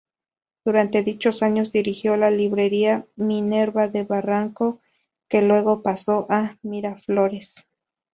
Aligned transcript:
Durante 0.65 1.03
dichos 1.03 1.43
años 1.43 1.71
dirigió 1.71 2.17
la 2.17 2.31
Librería 2.31 3.05
Minerva 3.15 3.87
de 3.87 4.03
Barranco, 4.03 4.79
que 5.29 5.43
luego 5.43 5.83
pasó 5.83 6.25
a 6.27 6.57
Miraflores. 6.63 7.67